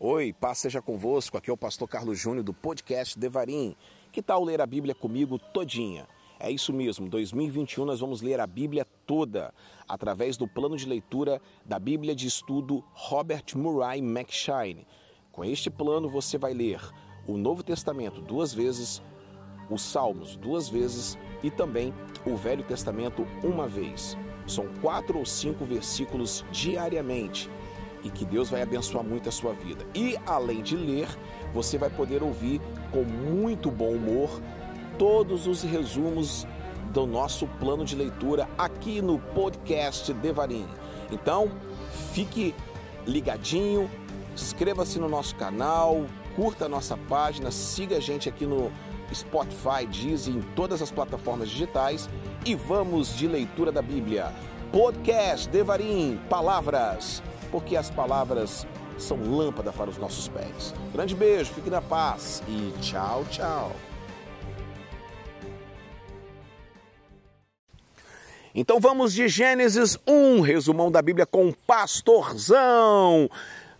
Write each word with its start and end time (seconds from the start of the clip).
Oi, 0.00 0.32
paz 0.32 0.58
seja 0.58 0.80
convosco. 0.80 1.36
Aqui 1.36 1.50
é 1.50 1.52
o 1.52 1.56
pastor 1.56 1.88
Carlos 1.88 2.16
Júnior 2.16 2.44
do 2.44 2.54
podcast 2.54 3.18
Devarim. 3.18 3.74
Que 4.12 4.22
tal 4.22 4.44
ler 4.44 4.60
a 4.60 4.66
Bíblia 4.66 4.94
comigo 4.94 5.40
todinha? 5.40 6.06
É 6.38 6.48
isso 6.48 6.72
mesmo, 6.72 7.08
2021 7.08 7.84
nós 7.84 7.98
vamos 7.98 8.22
ler 8.22 8.38
a 8.38 8.46
Bíblia 8.46 8.86
toda 9.04 9.52
através 9.88 10.36
do 10.36 10.46
plano 10.46 10.76
de 10.76 10.86
leitura 10.86 11.42
da 11.64 11.80
Bíblia 11.80 12.14
de 12.14 12.28
estudo 12.28 12.84
Robert 12.92 13.42
Murray 13.56 13.98
McShine. 13.98 14.86
Com 15.32 15.44
este 15.44 15.68
plano 15.68 16.08
você 16.08 16.38
vai 16.38 16.54
ler 16.54 16.80
o 17.26 17.36
Novo 17.36 17.64
Testamento 17.64 18.20
duas 18.20 18.54
vezes, 18.54 19.02
os 19.68 19.82
Salmos 19.82 20.36
duas 20.36 20.68
vezes 20.68 21.18
e 21.42 21.50
também 21.50 21.92
o 22.24 22.36
Velho 22.36 22.62
Testamento 22.62 23.26
uma 23.42 23.66
vez. 23.66 24.16
São 24.46 24.68
quatro 24.80 25.18
ou 25.18 25.26
cinco 25.26 25.64
versículos 25.64 26.44
diariamente 26.52 27.50
e 28.02 28.10
que 28.10 28.24
Deus 28.24 28.50
vai 28.50 28.62
abençoar 28.62 29.04
muito 29.04 29.28
a 29.28 29.32
sua 29.32 29.52
vida. 29.52 29.84
E 29.94 30.16
além 30.26 30.62
de 30.62 30.76
ler, 30.76 31.08
você 31.52 31.78
vai 31.78 31.90
poder 31.90 32.22
ouvir 32.22 32.60
com 32.90 33.02
muito 33.04 33.70
bom 33.70 33.90
humor 33.90 34.30
todos 34.98 35.46
os 35.46 35.62
resumos 35.62 36.46
do 36.92 37.06
nosso 37.06 37.46
plano 37.60 37.84
de 37.84 37.94
leitura 37.94 38.48
aqui 38.56 39.00
no 39.00 39.18
podcast 39.18 40.12
Devarim. 40.14 40.66
Então, 41.10 41.50
fique 42.12 42.54
ligadinho, 43.06 43.90
inscreva-se 44.34 44.98
no 44.98 45.08
nosso 45.08 45.34
canal, 45.36 46.04
curta 46.34 46.66
a 46.66 46.68
nossa 46.68 46.96
página, 46.96 47.50
siga 47.50 47.96
a 47.96 48.00
gente 48.00 48.28
aqui 48.28 48.46
no 48.46 48.70
Spotify, 49.12 49.86
Deezer, 49.90 50.34
em 50.34 50.42
todas 50.54 50.82
as 50.82 50.90
plataformas 50.90 51.48
digitais 51.48 52.08
e 52.44 52.54
vamos 52.54 53.16
de 53.16 53.26
leitura 53.26 53.72
da 53.72 53.82
Bíblia. 53.82 54.32
Podcast 54.70 55.48
Devarim, 55.48 56.20
palavras 56.28 57.22
porque 57.50 57.76
as 57.76 57.90
palavras 57.90 58.66
são 58.98 59.18
lâmpada 59.22 59.72
para 59.72 59.90
os 59.90 59.98
nossos 59.98 60.28
pés. 60.28 60.74
Grande 60.92 61.14
beijo, 61.14 61.52
fique 61.52 61.70
na 61.70 61.80
paz 61.80 62.42
e 62.48 62.72
tchau, 62.80 63.24
tchau. 63.30 63.72
Então 68.54 68.80
vamos 68.80 69.12
de 69.12 69.28
Gênesis 69.28 69.96
1, 70.06 70.40
resumão 70.40 70.90
da 70.90 71.00
Bíblia 71.00 71.26
com 71.26 71.52
pastorzão. 71.66 73.30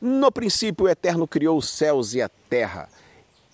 No 0.00 0.30
princípio, 0.30 0.86
o 0.86 0.88
Eterno 0.88 1.26
criou 1.26 1.58
os 1.58 1.68
céus 1.68 2.14
e 2.14 2.22
a 2.22 2.28
terra. 2.48 2.88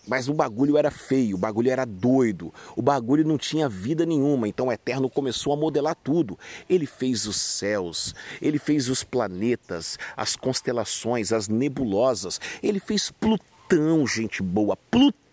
Mas 0.06 0.28
o 0.28 0.34
bagulho 0.34 0.76
era 0.76 0.90
feio, 0.90 1.36
o 1.36 1.38
bagulho 1.38 1.70
era 1.70 1.84
doido, 1.84 2.52
o 2.76 2.82
bagulho 2.82 3.26
não 3.26 3.38
tinha 3.38 3.68
vida 3.68 4.04
nenhuma. 4.04 4.48
Então 4.48 4.66
o 4.66 4.72
Eterno 4.72 5.08
começou 5.08 5.52
a 5.52 5.56
modelar 5.56 5.96
tudo. 5.96 6.38
Ele 6.68 6.86
fez 6.86 7.26
os 7.26 7.36
céus, 7.36 8.14
ele 8.40 8.58
fez 8.58 8.88
os 8.88 9.02
planetas, 9.02 9.98
as 10.16 10.36
constelações, 10.36 11.32
as 11.32 11.48
nebulosas, 11.48 12.40
ele 12.62 12.80
fez 12.80 13.10
Plutão, 13.10 14.06
gente 14.06 14.42
boa, 14.42 14.76
Plutão 14.90 15.24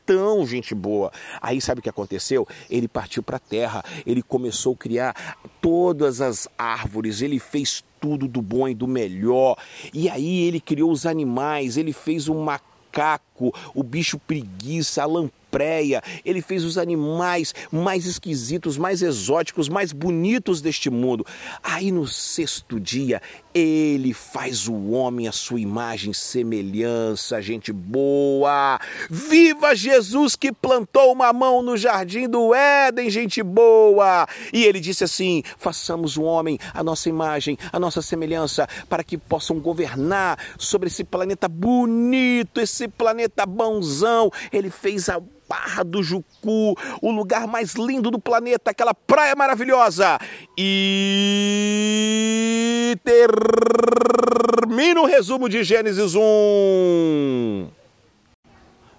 gente 0.46 0.76
boa. 0.76 1.12
Aí 1.42 1.62
sabe 1.62 1.80
o 1.80 1.82
que 1.82 1.90
aconteceu? 1.90 2.48
Ele 2.70 2.88
partiu 2.88 3.24
para 3.24 3.38
a 3.38 3.40
terra, 3.40 3.84
ele 4.06 4.22
começou 4.22 4.74
a 4.74 4.78
criar 4.78 5.38
todas 5.62 6.20
as 6.20 6.50
árvores, 6.58 7.22
ele 7.22 7.40
fez 7.40 7.84
tudo 8.00 8.28
do 8.28 8.42
bom 8.42 8.68
e 8.68 8.74
do 8.74 8.88
melhor. 8.88 9.56
E 9.94 10.10
aí 10.10 10.42
ele 10.42 10.60
criou 10.60 10.92
os 10.92 11.06
animais, 11.06 11.78
ele 11.78 11.94
fez 11.94 12.28
o 12.28 12.36
macaco 12.36 12.71
macaco, 12.92 13.54
o 13.74 13.82
bicho 13.82 14.20
preguiça, 14.20 15.02
a 15.02 15.06
lampreia. 15.52 16.02
Ele 16.24 16.42
fez 16.42 16.64
os 16.64 16.78
animais 16.78 17.54
mais 17.72 18.06
esquisitos, 18.06 18.78
mais 18.78 19.02
exóticos, 19.02 19.68
mais 19.68 19.92
bonitos 19.92 20.62
deste 20.62 20.90
mundo. 20.90 21.26
Aí 21.62 21.92
no 21.92 22.08
sexto 22.08 22.80
dia, 22.80 23.22
ele 23.54 24.14
faz 24.14 24.68
o 24.68 24.92
homem 24.92 25.28
à 25.28 25.32
sua 25.32 25.60
imagem 25.60 26.14
semelhança, 26.14 27.42
gente 27.42 27.74
boa. 27.74 28.80
Viva 29.10 29.76
Jesus 29.76 30.36
que 30.36 30.52
plantou 30.52 31.12
uma 31.12 31.34
mão 31.34 31.62
no 31.62 31.76
jardim 31.76 32.30
do 32.30 32.54
Éden, 32.54 33.10
gente 33.10 33.44
boa. 33.44 34.28
E 34.54 34.64
ele 34.64 34.80
disse 34.80 35.04
assim: 35.04 35.44
façamos 35.58 36.18
o 36.18 36.24
homem 36.24 36.58
a 36.74 36.84
nossa 36.84 37.10
imagem, 37.10 37.58
a 37.74 37.80
nossa 37.80 38.02
semelhança, 38.02 38.68
para 38.88 39.04
que 39.04 39.18
possam 39.18 39.60
governar 39.60 40.40
sobre 40.58 40.88
esse 40.88 41.04
planeta 41.04 41.48
bonito, 41.48 42.62
esse 42.62 42.88
planeta 42.88 43.46
bonzão. 43.46 44.32
Ele 44.52 44.70
fez 44.70 45.10
a 45.10 45.22
Barra 45.52 45.84
do 45.84 46.02
Jucu, 46.02 46.78
o 47.02 47.12
lugar 47.12 47.46
mais 47.46 47.74
lindo 47.74 48.10
do 48.10 48.18
planeta, 48.18 48.72
aquela 48.72 48.94
praia 48.94 49.36
maravilhosa. 49.36 50.18
E 50.58 52.98
termina 53.04 55.02
o 55.02 55.06
resumo 55.06 55.50
de 55.50 55.62
Gênesis 55.62 56.16
1. 56.16 57.68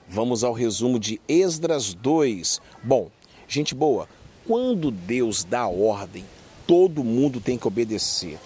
Vamos 0.07 0.45
ao 0.45 0.53
resumo 0.53 0.99
de 0.99 1.19
Esdras 1.27 1.95
2. 1.95 2.61
Bom, 2.83 3.11
gente 3.49 3.75
boa, 3.75 4.07
quando 4.47 4.91
Deus 4.91 5.45
dá 5.45 5.67
ordem, 5.67 6.27
todo 6.67 7.03
mundo 7.03 7.41
tem 7.41 7.57
que 7.57 7.67
obedecer. 7.67 8.39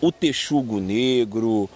O 0.00 0.10
texugo 0.10 0.80
negro, 0.80 1.68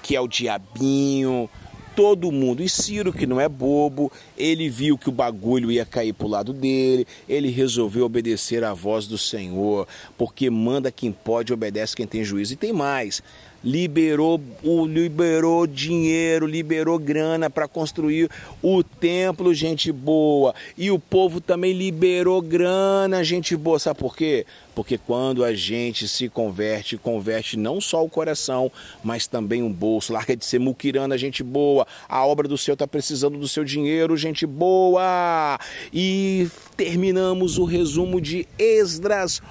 que 0.00 0.14
é 0.14 0.20
o 0.20 0.28
diabinho, 0.28 1.50
todo 2.00 2.32
mundo. 2.32 2.62
E 2.62 2.68
Ciro, 2.68 3.12
que 3.12 3.26
não 3.26 3.38
é 3.38 3.46
bobo, 3.46 4.10
ele 4.34 4.70
viu 4.70 4.96
que 4.96 5.10
o 5.10 5.12
bagulho 5.12 5.70
ia 5.70 5.84
cair 5.84 6.14
para 6.14 6.26
o 6.26 6.30
lado 6.30 6.50
dele, 6.50 7.06
ele 7.28 7.50
resolveu 7.50 8.06
obedecer 8.06 8.64
à 8.64 8.72
voz 8.72 9.06
do 9.06 9.18
Senhor, 9.18 9.86
porque 10.16 10.48
manda 10.48 10.90
quem 10.90 11.12
pode, 11.12 11.52
obedece 11.52 11.94
quem 11.94 12.06
tem 12.06 12.24
juízo. 12.24 12.54
E 12.54 12.56
tem 12.56 12.72
mais 12.72 13.22
liberou, 13.62 14.40
liberou 14.88 15.66
dinheiro, 15.66 16.46
liberou 16.46 16.98
grana 16.98 17.50
para 17.50 17.68
construir 17.68 18.30
o 18.62 18.82
templo, 18.82 19.52
gente 19.54 19.92
boa. 19.92 20.54
E 20.76 20.90
o 20.90 20.98
povo 20.98 21.40
também 21.40 21.72
liberou 21.72 22.40
grana, 22.40 23.22
gente 23.22 23.56
boa. 23.56 23.78
Sabe 23.78 23.98
por 23.98 24.16
quê? 24.16 24.46
Porque 24.74 24.96
quando 24.96 25.44
a 25.44 25.52
gente 25.54 26.08
se 26.08 26.28
converte, 26.28 26.96
converte 26.96 27.56
não 27.56 27.80
só 27.80 28.04
o 28.04 28.08
coração, 28.08 28.70
mas 29.02 29.26
também 29.26 29.62
o 29.62 29.68
bolso. 29.68 30.12
Larga 30.12 30.36
de 30.36 30.44
ser 30.44 30.58
muquirana, 30.58 31.18
gente 31.18 31.42
boa. 31.42 31.86
A 32.08 32.24
obra 32.24 32.48
do 32.48 32.56
Senhor 32.56 32.74
está 32.74 32.86
precisando 32.86 33.38
do 33.38 33.48
seu 33.48 33.64
dinheiro, 33.64 34.16
gente 34.16 34.46
boa. 34.46 35.58
E 35.92 36.48
terminamos 36.76 37.58
o 37.58 37.64
resumo 37.64 38.20
de 38.20 38.46
Esdras 38.58 39.42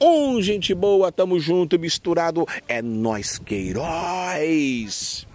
um, 0.00 0.40
gente 0.40 0.74
boa, 0.74 1.10
tamo 1.10 1.38
junto, 1.40 1.78
misturado, 1.78 2.46
é 2.66 2.80
nós 2.80 3.38
Queiroz. 3.38 5.26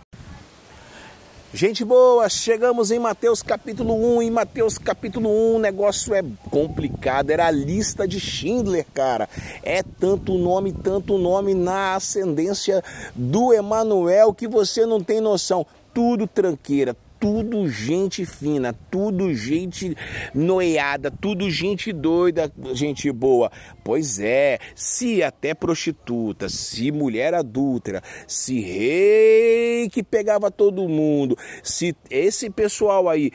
Gente 1.55 1.85
boa, 1.85 2.27
chegamos 2.29 2.89
em 2.89 2.97
Mateus 2.97 3.43
capítulo 3.43 3.93
1. 4.17 4.23
Em 4.23 4.31
Mateus 4.31 4.79
capítulo 4.79 5.29
1, 5.29 5.55
o 5.55 5.59
negócio 5.59 6.11
é 6.15 6.23
complicado. 6.49 7.29
Era 7.29 7.45
a 7.45 7.51
lista 7.51 8.07
de 8.07 8.19
Schindler, 8.19 8.87
cara. 8.91 9.29
É 9.61 9.83
tanto 9.83 10.33
nome, 10.33 10.73
tanto 10.73 11.15
nome 11.19 11.53
na 11.53 11.93
ascendência 11.93 12.83
do 13.13 13.53
Emanuel 13.53 14.33
que 14.33 14.47
você 14.47 14.83
não 14.87 15.03
tem 15.03 15.21
noção. 15.21 15.63
Tudo 15.93 16.25
tranqueira, 16.25 16.97
tudo 17.23 17.69
gente 17.69 18.25
fina, 18.25 18.73
tudo 18.91 19.33
gente 19.33 19.95
noiada, 20.35 21.09
tudo 21.09 21.49
gente 21.49 21.93
doida, 21.93 22.51
gente 22.73 23.09
boa. 23.13 23.49
Pois 23.81 24.19
é, 24.19 24.59
se 24.75 25.23
até 25.23 25.53
prostituta, 25.53 26.49
se 26.49 26.91
mulher 26.91 27.33
adúltera, 27.33 28.03
se 28.27 28.59
rei 28.59 29.87
que 29.89 30.03
pegava 30.03 30.51
todo 30.51 30.89
mundo, 30.89 31.37
se 31.63 31.95
esse 32.09 32.49
pessoal 32.49 33.07
aí 33.07 33.31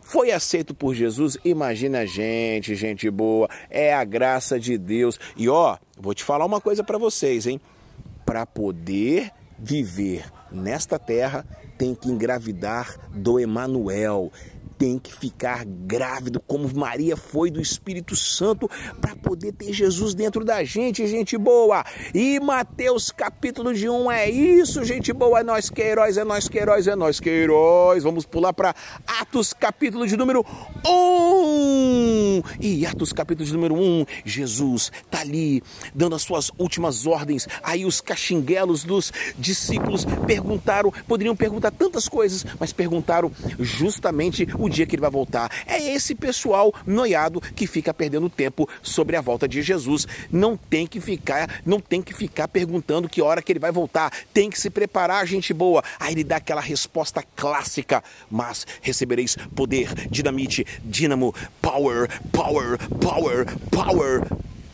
foi 0.00 0.30
aceito 0.30 0.72
por 0.72 0.94
Jesus, 0.94 1.36
imagina 1.44 2.02
a 2.02 2.06
gente, 2.06 2.76
gente 2.76 3.10
boa, 3.10 3.48
é 3.68 3.92
a 3.92 4.04
graça 4.04 4.60
de 4.60 4.78
Deus. 4.78 5.18
E 5.36 5.48
ó, 5.48 5.76
vou 5.98 6.14
te 6.14 6.22
falar 6.22 6.46
uma 6.46 6.60
coisa 6.60 6.84
para 6.84 6.96
vocês, 6.96 7.48
hein? 7.48 7.60
Para 8.24 8.46
poder 8.46 9.32
viver 9.58 10.22
nesta 10.52 10.98
terra, 10.98 11.44
tem 11.78 11.94
que 11.94 12.10
engravidar 12.10 12.96
do 13.10 13.38
Emanuel, 13.38 14.30
tem 14.82 14.98
que 14.98 15.14
ficar 15.14 15.64
grávido, 15.64 16.40
como 16.40 16.68
Maria 16.74 17.16
foi 17.16 17.52
do 17.52 17.60
Espírito 17.60 18.16
Santo, 18.16 18.68
para 19.00 19.14
poder 19.14 19.52
ter 19.52 19.72
Jesus 19.72 20.12
dentro 20.12 20.44
da 20.44 20.64
gente, 20.64 21.06
gente 21.06 21.38
boa. 21.38 21.84
E 22.12 22.40
Mateus 22.40 23.12
capítulo 23.12 23.72
de 23.72 23.88
1 23.88 24.10
é 24.10 24.28
isso, 24.28 24.82
gente 24.82 25.12
boa. 25.12 25.38
É 25.38 25.44
nós 25.44 25.70
que 25.70 25.80
heróis, 25.80 26.16
é 26.16 26.24
nós 26.24 26.48
que 26.48 26.58
heróis, 26.58 26.88
é 26.88 26.96
nós 26.96 27.20
que 27.20 27.30
heróis. 27.30 28.02
Vamos 28.02 28.26
pular 28.26 28.52
para 28.52 28.74
Atos 29.06 29.52
capítulo 29.52 30.04
de 30.04 30.16
número 30.16 30.44
1. 30.84 32.42
E 32.60 32.84
Atos 32.84 33.12
capítulo 33.12 33.46
de 33.46 33.52
número 33.52 33.76
1, 33.76 34.04
Jesus 34.24 34.90
tá 35.08 35.20
ali 35.20 35.62
dando 35.94 36.16
as 36.16 36.22
suas 36.22 36.50
últimas 36.58 37.06
ordens. 37.06 37.46
Aí 37.62 37.84
os 37.84 38.00
caxinguelos 38.00 38.82
dos 38.82 39.12
discípulos 39.38 40.04
perguntaram, 40.26 40.92
poderiam 41.06 41.36
perguntar 41.36 41.70
tantas 41.70 42.08
coisas, 42.08 42.44
mas 42.58 42.72
perguntaram 42.72 43.30
justamente 43.60 44.44
o 44.58 44.71
dia 44.72 44.86
que 44.86 44.94
ele 44.94 45.02
vai 45.02 45.10
voltar. 45.10 45.50
É 45.66 45.80
esse 45.80 46.14
pessoal 46.14 46.72
noiado 46.86 47.40
que 47.40 47.66
fica 47.66 47.92
perdendo 47.92 48.28
tempo 48.28 48.68
sobre 48.82 49.16
a 49.16 49.20
volta 49.20 49.46
de 49.46 49.62
Jesus. 49.62 50.06
Não 50.30 50.56
tem 50.56 50.86
que 50.86 51.00
ficar, 51.00 51.60
não 51.64 51.78
tem 51.78 52.02
que 52.02 52.14
ficar 52.14 52.48
perguntando 52.48 53.08
que 53.08 53.22
hora 53.22 53.42
que 53.42 53.52
ele 53.52 53.58
vai 53.58 53.70
voltar. 53.70 54.12
Tem 54.32 54.50
que 54.50 54.58
se 54.58 54.70
preparar, 54.70 55.26
gente 55.26 55.52
boa. 55.52 55.82
Aí 56.00 56.14
ele 56.14 56.24
dá 56.24 56.36
aquela 56.36 56.60
resposta 56.60 57.22
clássica, 57.36 58.02
mas 58.30 58.66
recebereis 58.80 59.36
poder, 59.54 60.08
dinamite, 60.08 60.66
dínamo, 60.84 61.34
power, 61.60 62.08
power, 62.32 62.78
power, 63.00 63.46
power 63.70 64.22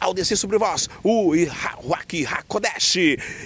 ao 0.01 0.15
descer 0.15 0.37
sobre 0.37 0.59
vós 0.59 0.89
o 1.03 1.35
Ihahuaki 1.35 2.27
Hakodesh. 2.27 2.97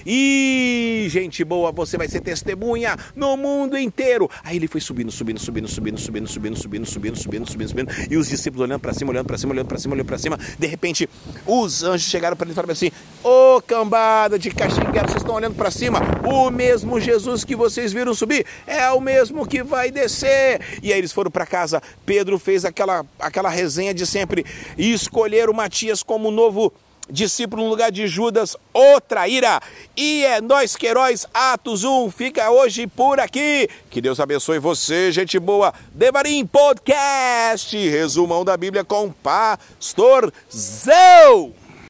E, 0.07 1.07
gente 1.11 1.45
boa, 1.45 1.73
você 1.73 1.97
vai 1.97 2.09
ser 2.09 2.21
testemunha 2.21 2.97
no 3.15 3.37
mundo 3.37 3.77
inteiro. 3.77 4.31
Aí 4.45 4.57
ele 4.57 4.69
foi 4.69 4.81
subindo, 4.81 5.11
subindo, 5.11 5.39
subindo, 5.41 5.69
subindo, 5.69 5.99
subindo, 5.99 6.29
subindo, 6.29 6.57
subindo, 6.57 6.87
subindo, 6.87 7.17
subindo, 7.17 7.47
subindo, 7.51 7.69
subindo. 7.69 7.93
E 8.11 8.17
os 8.17 8.29
discípulos 8.29 8.65
olhando 8.65 8.81
para 8.81 8.95
cima, 8.95 9.11
olhando 9.11 9.27
para 9.27 9.39
cima, 9.39 9.53
olhando 9.53 9.67
para 9.67 9.79
cima, 9.79 9.95
olhando 9.95 10.07
para 10.07 10.19
cima. 10.19 10.39
De 10.59 10.67
repente, 10.67 11.09
os 11.47 11.83
anjos 11.83 12.09
chegaram 12.09 12.37
para 12.37 12.47
ele 12.47 12.53
e 12.53 12.55
falaram 12.55 12.73
assim: 12.73 12.91
Ô 13.23 13.42
cambada 13.61 14.39
de 14.39 14.51
caxingueiro, 14.51 15.09
vocês 15.09 15.23
estão 15.23 15.35
olhando 15.35 15.57
para 15.57 15.71
cima? 15.71 16.01
O 16.25 16.51
mesmo 16.51 17.01
Jesus 17.01 17.45
que 17.45 17.57
vocês 17.57 17.93
viram 17.93 18.15
subir 18.15 18.47
é 18.67 18.89
o 18.91 19.01
mesmo 19.01 19.47
que 19.47 19.63
vai 19.63 19.91
descer. 19.91 20.61
E 20.83 20.93
aí 20.93 20.99
eles 20.99 21.13
foram 21.13 21.31
para 21.31 21.45
casa. 21.45 21.83
Pedro 22.07 22.39
fez 22.39 22.65
aquela, 22.65 23.05
aquela 23.19 23.51
resenha 23.51 23.93
de 23.93 24.07
sempre 24.07 24.47
e 24.79 24.93
escolheram 24.93 25.53
Matias 25.53 26.03
como 26.03 26.31
novo 26.31 26.73
discípulo 27.11 27.65
no 27.65 27.69
lugar 27.69 27.91
de 27.91 28.07
Judas, 28.07 28.57
o 28.73 29.01
traíra. 29.01 29.61
E 29.97 30.25
é 30.25 30.41
nós 30.41 30.77
que 30.77 30.87
heróis, 30.87 31.27
Atos 31.33 31.85
1, 31.85 32.11
fica 32.11 32.51
hoje 32.51 32.87
por 32.87 33.21
aqui. 33.21 33.69
Que 33.91 34.01
Deus 34.01 34.21
abençoe 34.21 34.59
você, 34.59 35.13
gente 35.13 35.39
boa. 35.39 35.73
Devarim 35.93 36.47
Podcast, 36.47 37.77
resumão 37.77 38.45
da 38.45 38.57
Bíblia 38.57 38.85
com 38.85 39.11
Pastor 39.11 40.33
Zeu. 40.51 41.62